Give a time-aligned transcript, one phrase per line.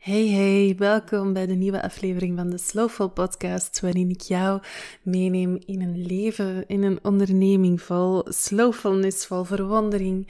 [0.00, 4.62] Hey hey, welkom bij de nieuwe aflevering van de Slowful Podcast, waarin ik jou
[5.02, 10.28] meeneem in een leven, in een onderneming vol slowfulness, vol verwondering,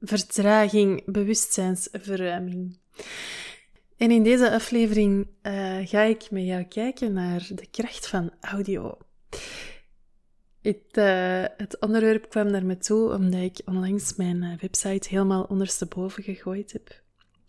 [0.00, 2.78] vertraging, bewustzijnsverruiming.
[3.96, 8.98] En in deze aflevering uh, ga ik met jou kijken naar de kracht van audio.
[10.62, 15.42] Het, uh, het onderwerp kwam naar me toe omdat ik onlangs mijn uh, website helemaal
[15.42, 17.02] ondersteboven gegooid heb.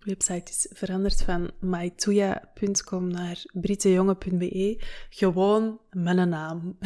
[0.04, 4.80] Website is veranderd van maituya.com naar brittejonge.be.
[5.10, 6.78] Gewoon mijn naam.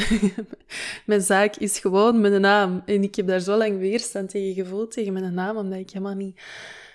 [1.06, 2.82] mijn zaak is gewoon mijn naam.
[2.86, 6.16] En ik heb daar zo lang weerstand tegen gevoeld, tegen mijn naam, omdat ik helemaal
[6.16, 6.42] niet...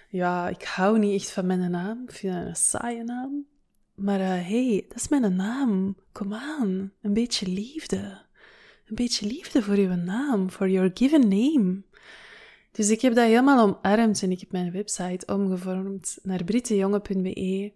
[0.08, 2.02] Ja, ik hou niet echt van mijn naam.
[2.02, 3.46] Ik vind dat een saaie naam.
[3.94, 5.96] Maar uh, hey, dat is mijn naam.
[6.12, 6.92] Kom aan.
[7.02, 8.22] Een beetje liefde.
[8.86, 10.50] Een beetje liefde voor uw naam.
[10.50, 11.82] For your given name.
[12.72, 17.72] Dus ik heb dat helemaal omarmd en ik heb mijn website omgevormd naar brittejonge.be.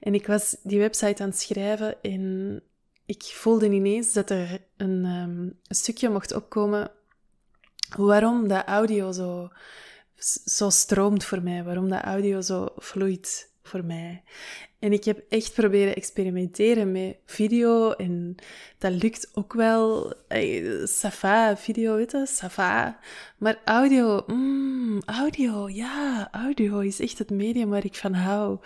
[0.00, 2.62] En ik was die website aan het schrijven en
[3.06, 6.90] ik voelde ineens dat er een, um, een stukje mocht opkomen
[7.96, 9.50] waarom dat audio zo,
[10.44, 14.22] zo stroomt voor mij, waarom dat audio zo vloeit voor mij.
[14.78, 18.34] En ik heb echt proberen experimenteren met video en
[18.78, 20.14] dat lukt ook wel.
[20.84, 22.98] Safa, video, weet je, safa.
[23.36, 28.58] Maar audio, mm, audio, ja, audio is echt het medium waar ik van hou.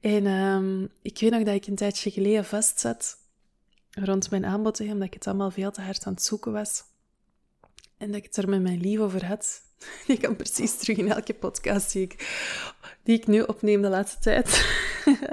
[0.00, 3.16] En um, ik weet nog dat ik een tijdje geleden vastzat
[3.90, 6.82] rond mijn aanbod, omdat ik het allemaal veel te hard aan het zoeken was.
[7.98, 9.65] En dat ik het er met mijn lief over had.
[10.06, 12.14] Die kan precies terug in elke podcast die ik,
[13.02, 14.66] die ik nu opneem de laatste tijd.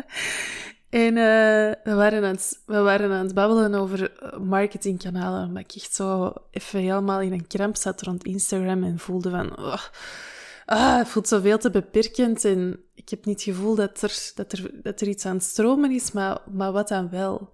[0.90, 5.48] en uh, we, waren aan het, we waren aan het babbelen over marketingkanalen.
[5.48, 9.58] Omdat ik echt zo even helemaal in een kramp zat rond Instagram en voelde van...
[9.58, 9.84] Oh,
[10.66, 14.52] ah, het voelt zoveel te beperkend en ik heb niet het gevoel dat er, dat
[14.52, 17.52] er, dat er iets aan het stromen is, maar, maar wat dan wel?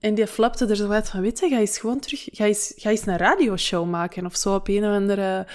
[0.00, 2.72] En die flapte er zo uit van, weet je, ga eens gewoon terug, ga eens,
[2.76, 5.46] ga eens een radioshow maken of zo op een of andere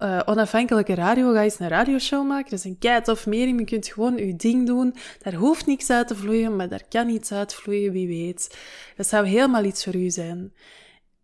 [0.00, 2.50] uh, onafhankelijke radio, ga eens een radioshow maken.
[2.50, 4.94] Dat is een kei of medium, je kunt gewoon je ding doen.
[5.18, 8.58] Daar hoeft niks uit te vloeien, maar daar kan iets uitvloeien, wie weet.
[8.96, 10.54] Dat zou helemaal iets voor u zijn.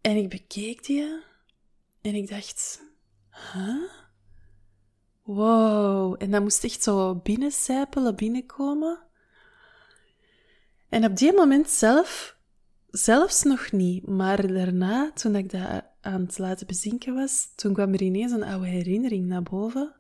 [0.01, 1.23] En ik bekeek die
[2.03, 2.83] en ik dacht,
[3.53, 3.91] huh?
[5.23, 6.15] Wow.
[6.19, 8.99] En dat moest echt zo binnencijpelen, binnenkomen.
[10.89, 12.37] En op die moment zelf
[12.91, 17.93] zelfs nog niet, maar daarna, toen ik dat aan het laten bezinken was, toen kwam
[17.93, 19.95] er ineens een oude herinnering naar boven,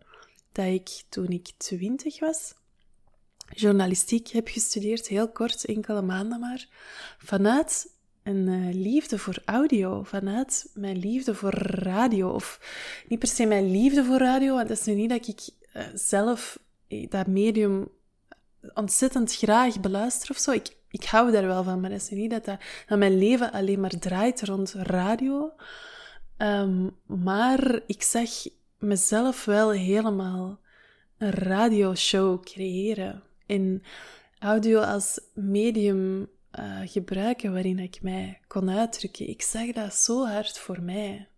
[0.52, 2.54] dat ik toen ik twintig was,
[3.48, 6.66] journalistiek heb gestudeerd, heel kort, enkele maanden maar,
[7.18, 12.30] vanuit een uh, liefde voor audio, vanuit mijn liefde voor radio.
[12.30, 12.60] Of
[13.08, 15.40] niet per se mijn liefde voor radio, want dat is nu niet dat ik
[15.76, 17.88] uh, zelf eh, dat medium
[18.74, 20.50] ontzettend graag beluister of zo.
[20.50, 22.58] Ik, ik hou daar wel van, maar dat is niet dat, dat,
[22.98, 25.52] mijn leven alleen maar draait rond radio.
[26.38, 28.30] Um, maar ik zag
[28.78, 30.60] mezelf wel helemaal
[31.18, 33.22] een radioshow creëren.
[33.46, 33.82] En
[34.38, 39.28] audio als medium uh, gebruiken waarin ik mij kon uitdrukken.
[39.28, 41.28] Ik zag dat zo hard voor mij.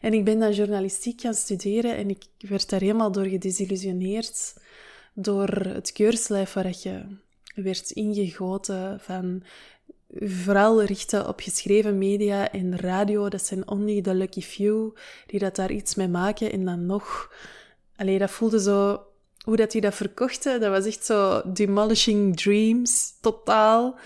[0.00, 4.56] En ik ben dan journalistiek gaan studeren en ik werd daar helemaal door gedesillusioneerd
[5.14, 7.16] door het keurslijf waar je
[7.54, 9.42] werd ingegoten van
[10.20, 13.28] vooral richten op geschreven media en radio.
[13.28, 14.90] Dat zijn only the lucky few
[15.26, 16.52] die dat daar iets mee maken.
[16.52, 17.32] En dan nog...
[17.96, 19.00] Allee, dat voelde zo
[19.42, 23.98] hoe dat hij dat verkochten, dat was echt zo demolishing dreams, totaal.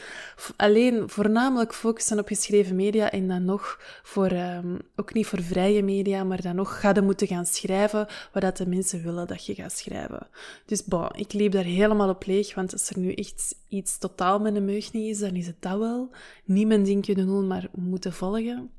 [0.56, 5.82] Alleen voornamelijk focussen op geschreven media en dan nog voor, um, ook niet voor vrije
[5.82, 9.46] media, maar dan nog ga je moeten gaan schrijven wat dat de mensen willen dat
[9.46, 10.28] je gaat schrijven.
[10.66, 14.38] Dus bon, ik liep daar helemaal op leeg, want als er nu echt iets totaal
[14.38, 16.10] met een meug niet is, dan is het dat wel.
[16.44, 18.70] Niet mijn kunnen doen, maar moeten volgen.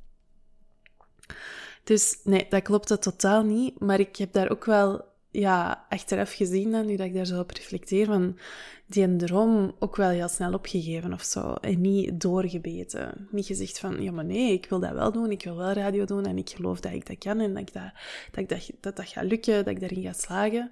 [1.84, 6.72] Dus nee, dat klopte totaal niet, maar ik heb daar ook wel ja, achteraf gezien
[6.72, 8.38] dan, nu dat ik daar zo op reflecteer, van
[8.86, 11.54] die droom ook wel heel snel opgegeven of zo.
[11.54, 13.28] En niet doorgebeten.
[13.32, 16.06] Niet gezegd van, ja maar nee, ik wil dat wel doen, ik wil wel radio
[16.06, 17.92] doen en ik geloof dat ik dat kan en dat ik dat,
[18.32, 20.72] dat, dat, dat, gaat lukken, dat ik daarin ga slagen.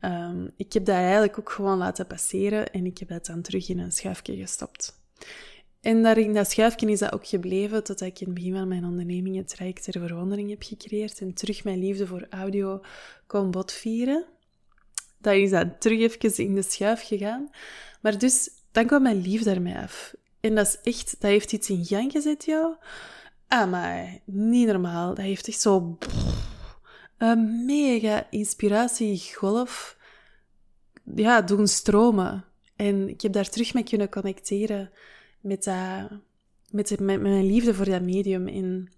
[0.00, 3.68] Um, ik heb dat eigenlijk ook gewoon laten passeren en ik heb dat dan terug
[3.68, 5.00] in een schuifje gestopt.
[5.80, 8.68] En daar in dat schuifje is dat ook gebleven totdat ik in het begin van
[8.68, 12.80] mijn onderneming het Rijk ter Verwondering heb gecreëerd en terug mijn liefde voor audio
[13.26, 14.26] kon botvieren.
[15.18, 17.50] Dat is dat terug even in de schuif gegaan.
[18.00, 20.14] Maar dus, dan kwam mijn liefde ermee af.
[20.40, 22.74] En dat is echt, dat heeft iets in gang gezet, jou.
[23.48, 25.08] Ah, maar niet normaal.
[25.14, 25.98] Dat heeft echt zo
[27.18, 29.96] een mega inspiratiegolf
[31.14, 32.44] ja, doen stromen.
[32.76, 34.90] En ik heb daar terug mee kunnen connecteren
[35.46, 38.48] met, met mijn liefde voor dat medium.
[38.48, 38.88] En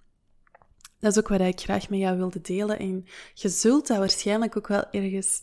[0.99, 2.79] dat is ook wat ik graag met jou wilde delen.
[2.79, 3.05] En
[3.35, 5.43] je zult dat waarschijnlijk ook wel ergens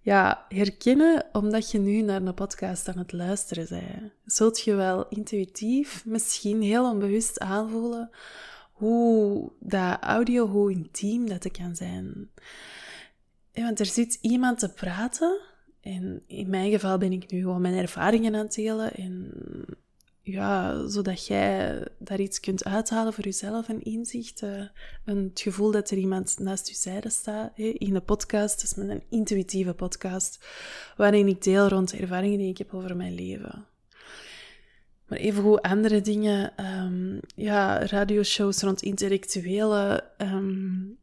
[0.00, 4.12] ja, herkennen, omdat je nu naar een podcast aan het luisteren bent.
[4.24, 8.10] Zult je wel intuïtief, misschien heel onbewust aanvoelen
[8.78, 12.30] hoe dat audio, hoe intiem dat kan zijn.
[13.52, 15.40] want er zit iemand te praten.
[15.80, 18.94] En in mijn geval ben ik nu gewoon mijn ervaringen aan het delen.
[18.94, 19.32] En
[20.30, 24.70] ja, zodat jij daar iets kunt uithalen voor jezelf, een inzicht, een,
[25.04, 27.52] het gevoel dat er iemand naast je zijde staat.
[27.56, 30.46] in de podcast, dus met een intuïtieve podcast,
[30.96, 33.66] waarin ik deel rond ervaringen die ik heb over mijn leven.
[35.06, 40.98] Maar evengoed andere dingen, um, ja, radioshows rond intellectuele um,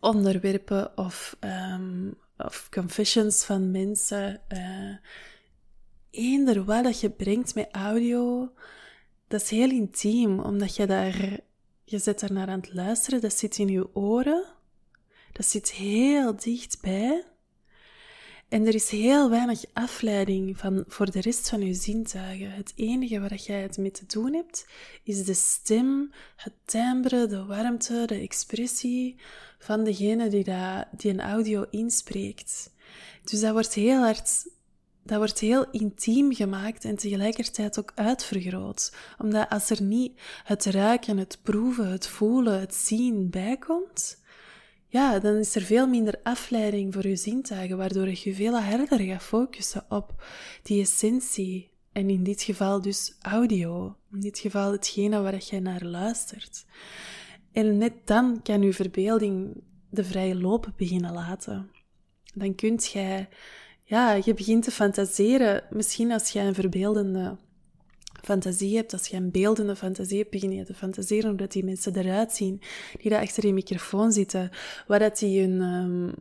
[0.00, 4.40] onderwerpen of, um, of confessions van mensen.
[4.48, 4.96] Uh,
[6.46, 8.52] eender wat dat je brengt met audio,
[9.28, 11.40] dat is heel intiem, omdat je daar,
[11.84, 14.44] je zit daar naar aan het luisteren, dat zit in je oren,
[15.32, 17.24] dat zit heel dichtbij.
[18.48, 22.50] En er is heel weinig afleiding van, voor de rest van je zintuigen.
[22.50, 24.66] Het enige waar jij het mee te doen hebt,
[25.02, 29.16] is de stem, het timbre, de warmte, de expressie
[29.58, 32.70] van degene die, dat, die een audio inspreekt.
[33.24, 34.44] Dus dat wordt heel hard
[35.06, 38.94] dat wordt heel intiem gemaakt en tegelijkertijd ook uitvergroot.
[39.18, 44.24] Omdat als er niet het ruiken, het proeven, het voelen, het zien bijkomt,
[44.88, 49.22] ja, dan is er veel minder afleiding voor je zintuigen, waardoor je veel harder gaat
[49.22, 50.24] focussen op
[50.62, 51.70] die essentie.
[51.92, 53.96] En in dit geval dus audio.
[54.12, 56.64] In dit geval hetgene waar je naar luistert.
[57.52, 61.70] En net dan kan je verbeelding de vrije loop beginnen laten.
[62.34, 63.28] Dan kunt jij
[63.88, 65.62] ja, je begint te fantaseren.
[65.70, 67.36] Misschien als je een verbeeldende
[68.22, 71.64] fantasie hebt, als je een beeldende fantasie hebt, begin je te fantaseren hoe dat die
[71.64, 72.60] mensen eruit zien,
[73.00, 74.50] die daar achter je microfoon zitten,
[74.86, 76.14] wat dat die een, um,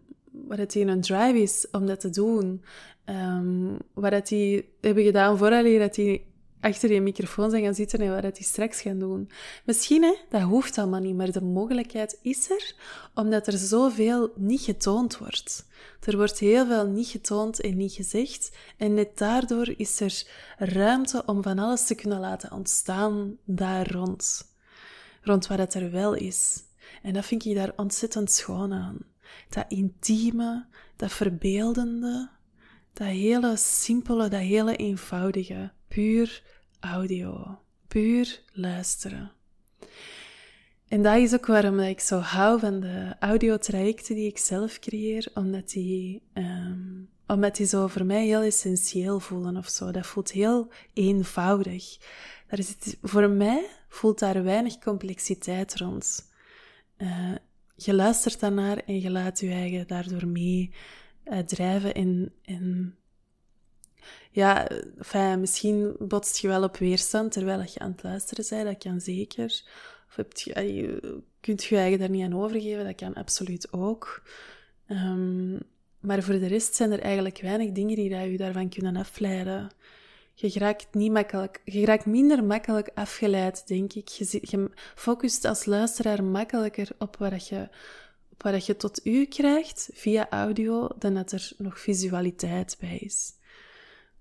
[0.57, 2.63] dat die een drive is om dat te doen,
[3.05, 6.25] um, wat dat die hebben gedaan voordat dat die
[6.65, 9.29] achter je microfoon zijn gaan zitten en wat die straks gaan doen.
[9.65, 12.75] Misschien, hè, dat hoeft allemaal niet, maar de mogelijkheid is er,
[13.13, 15.65] omdat er zoveel niet getoond wordt.
[16.03, 18.55] Er wordt heel veel niet getoond en niet gezegd.
[18.77, 20.23] En net daardoor is er
[20.57, 24.53] ruimte om van alles te kunnen laten ontstaan daar rond.
[25.21, 26.63] Rond wat het er wel is.
[27.01, 28.97] En dat vind ik daar ontzettend schoon aan.
[29.49, 30.65] Dat intieme,
[30.95, 32.29] dat verbeeldende,
[32.93, 35.71] dat hele simpele, dat hele eenvoudige.
[35.95, 36.41] Puur
[36.79, 37.59] audio.
[37.87, 39.31] Puur luisteren.
[40.87, 45.27] En dat is ook waarom ik zo hou van de audiotrajecten die ik zelf creëer,
[45.33, 49.91] omdat die, um, omdat die zo voor mij heel essentieel voelen of zo.
[49.91, 51.97] Dat voelt heel eenvoudig.
[52.47, 56.31] Daar zit, voor mij voelt daar weinig complexiteit rond.
[56.97, 57.35] Uh,
[57.75, 60.73] je luistert daarnaar en je laat je eigen daardoor mee
[61.25, 62.95] uh, drijven en, en
[64.31, 64.67] ja,
[65.37, 69.63] misschien botst je wel op weerstand terwijl je aan het luisteren bent, dat kan zeker.
[70.17, 70.99] Of je,
[71.39, 74.23] kunt je eigen daar niet aan overgeven, dat kan absoluut ook.
[74.87, 75.59] Um,
[76.05, 79.69] maar voor de rest zijn er eigenlijk weinig dingen die je daarvan kunnen afleiden.
[80.33, 84.07] Je raakt, niet makkelijk, je minder makkelijk afgeleid, denk ik.
[84.07, 87.69] Je, je focust als luisteraar makkelijker op wat je,
[88.31, 93.33] op wat je tot u krijgt via audio, dan dat er nog visualiteit bij is.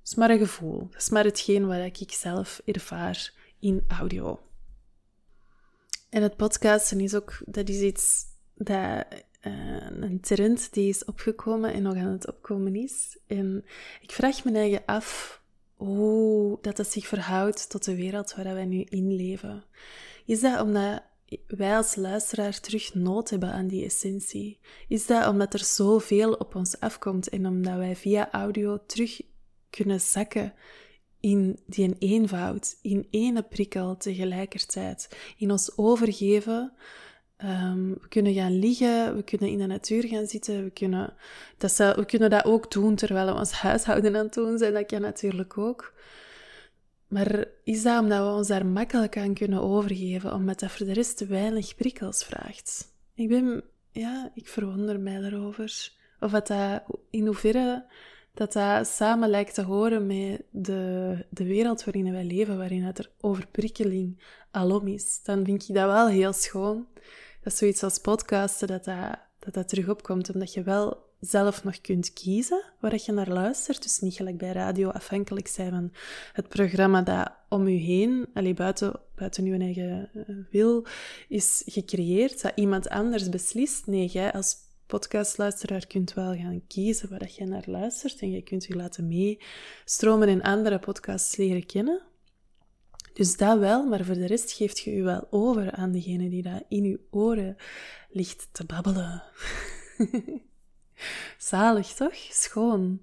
[0.05, 0.89] Dat is maar een gevoel.
[0.91, 4.41] Dat is maar hetgeen wat ik zelf ervaar in audio.
[6.11, 9.07] En het podcasten is ook, dat is iets dat
[9.47, 13.19] uh, een trend die is opgekomen en nog aan het opkomen is.
[13.27, 13.65] En
[14.01, 15.41] ik vraag me eigen af
[15.75, 19.65] hoe dat, dat zich verhoudt tot de wereld waar wij nu in leven.
[20.25, 21.03] Is dat omdat
[21.47, 24.59] wij als luisteraar terug nood hebben aan die essentie?
[24.89, 29.21] Is dat omdat er zoveel op ons afkomt en omdat wij via audio terug
[29.75, 30.53] kunnen zakken
[31.21, 35.17] in die eenvoud, in ene prikkel tegelijkertijd.
[35.37, 36.73] In ons overgeven.
[37.45, 41.15] Um, we kunnen gaan liggen, we kunnen in de natuur gaan zitten, we kunnen
[41.59, 44.73] dat, we kunnen dat ook doen terwijl we ons huishouden aan het doen zijn.
[44.73, 45.93] Dat kan natuurlijk ook.
[47.09, 50.93] Maar is dat omdat we ons daar makkelijk aan kunnen overgeven, omdat dat voor de
[50.93, 52.93] rest weinig prikkels vraagt?
[53.15, 55.93] Ik ben, ja, ik verwonder mij daarover.
[56.21, 57.87] Of dat, dat in hoeverre
[58.35, 62.99] dat dat samen lijkt te horen met de, de wereld waarin wij leven, waarin het
[62.99, 66.87] er overprikkeling alom is, dan vind ik dat wel heel schoon.
[67.43, 68.85] Dat zoiets als podcasten, dat
[69.53, 73.83] dat, terug opkomt, omdat je wel zelf nog kunt kiezen waar je naar luistert.
[73.83, 75.93] Dus niet gelijk bij radio afhankelijk zijn van
[76.33, 80.87] het programma dat om u heen, alleen buiten, buiten uw eigen eh, wil,
[81.29, 82.43] is gecreëerd.
[82.43, 83.87] Dat iemand anders beslist.
[83.87, 88.21] Nee, jij als podcastluisteraar kunt wel gaan kiezen waar je naar luistert.
[88.21, 92.03] En je kunt je laten meestromen in andere podcasts leren kennen.
[93.13, 96.43] Dus dat wel, maar voor de rest geeft je je wel over aan degene die
[96.43, 97.57] dat in je oren
[98.11, 99.23] ligt te babbelen.
[101.39, 102.15] Zalig, toch?
[102.15, 103.03] Schoon.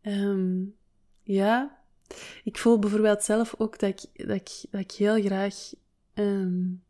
[0.00, 0.64] Ehm,
[1.22, 1.78] ja,
[2.44, 5.72] ik voel bijvoorbeeld zelf ook dat ik, dat ik, dat ik heel graag.
[6.14, 6.82] Um,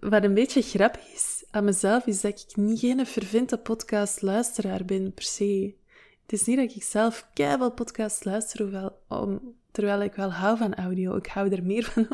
[0.00, 5.12] wat een beetje grappig is aan mezelf, is dat ik niet geen vervinte podcast-luisteraar ben
[5.12, 5.74] per se.
[6.22, 10.56] Het is niet dat ik zelf keihard podcast luister, hoewel om, Terwijl ik wel hou
[10.56, 11.16] van audio.
[11.16, 12.08] Ik hou er meer van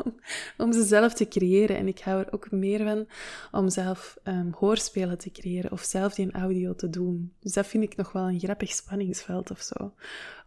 [0.57, 1.77] om, ze zelf te creëren.
[1.77, 3.07] En ik hou er ook meer van
[3.51, 7.33] om zelf um, hoorspelen te creëren of zelf die audio te doen.
[7.39, 9.93] Dus dat vind ik nog wel een grappig spanningsveld of zo.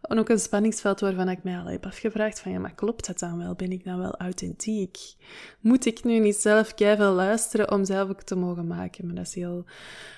[0.01, 3.19] En ook een spanningsveld waarvan ik mij al heb afgevraagd van ja, maar klopt dat
[3.19, 3.55] dan wel?
[3.55, 4.97] Ben ik dan wel authentiek?
[5.59, 9.05] Moet ik nu niet zelf keihard luisteren om zelf ook te mogen maken?
[9.05, 9.65] Maar dat is heel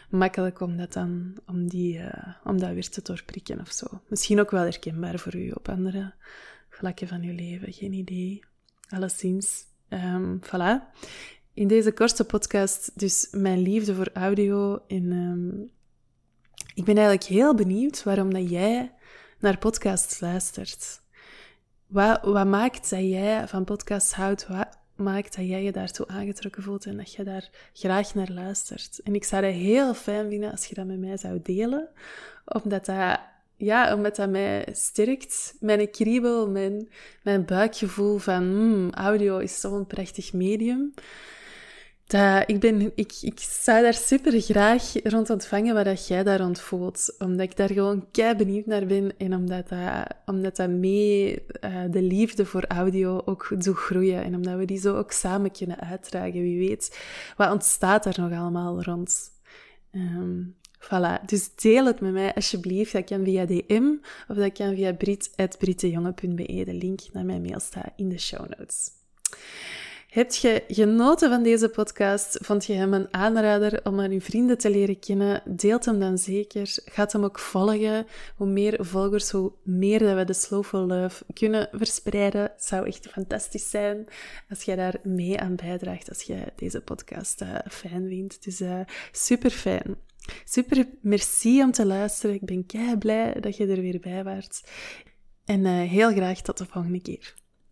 [0.09, 3.85] makkelijk om dat dan, om, die, uh, om dat weer te doorprikken of zo.
[4.07, 6.13] Misschien ook wel herkenbaar voor u op andere
[6.81, 7.73] vlakken van je leven.
[7.73, 8.43] Geen idee.
[8.89, 9.65] Alleszins.
[9.89, 10.93] Um, voilà.
[11.53, 14.83] In deze korte podcast dus mijn liefde voor audio.
[14.87, 15.71] En um,
[16.73, 18.91] ik ben eigenlijk heel benieuwd waarom dat jij
[19.39, 21.01] naar podcasts luistert.
[21.87, 24.47] Wat, wat maakt dat jij van podcasts houdt?
[24.47, 28.99] Wat maakt dat jij je daartoe aangetrokken voelt en dat je daar graag naar luistert?
[29.03, 31.89] En ik zou het heel fijn vinden als je dat met mij zou delen,
[32.45, 33.19] omdat dat
[33.61, 35.55] ja, omdat dat mij sterkt.
[35.59, 36.89] Mijn kriebel, mijn,
[37.23, 40.93] mijn buikgevoel van hmm, audio is zo'n prachtig medium.
[42.05, 46.39] Dat, ik, ben, ik, ik zou daar super graag rond ontvangen wat dat jij daar
[46.39, 47.15] rond voelt.
[47.19, 49.17] Omdat ik daar gewoon kei benieuwd naar ben.
[49.17, 54.23] En omdat dat, omdat dat mee uh, de liefde voor audio ook doet groeien.
[54.23, 56.41] En omdat we die zo ook samen kunnen uitdragen.
[56.41, 56.99] Wie weet,
[57.37, 59.31] wat ontstaat er nog allemaal rond?
[59.91, 62.91] Um, Voilà, dus deel het met mij alsjeblieft.
[62.91, 63.91] Dat kan via DM
[64.27, 66.63] of dat kan via brit.brittejonge.be.
[66.65, 68.89] De link naar mijn mail staat in de show notes.
[70.11, 72.37] Heb je genoten van deze podcast?
[72.41, 75.41] Vond je hem een aanrader om aan uw vrienden te leren kennen?
[75.45, 76.77] Deelt hem dan zeker.
[76.85, 78.07] Gaat hem ook volgen.
[78.35, 82.51] Hoe meer volgers, hoe meer dat we de Slowful Love kunnen verspreiden.
[82.57, 84.05] zou echt fantastisch zijn
[84.49, 88.43] als jij daar mee aan bijdraagt, als je deze podcast uh, fijn vindt.
[88.43, 88.79] Dus uh,
[89.11, 89.95] super fijn.
[90.45, 92.35] Super, merci om te luisteren.
[92.35, 94.63] Ik ben kei blij dat je er weer bij was.
[95.45, 97.33] En uh, heel graag tot de volgende keer.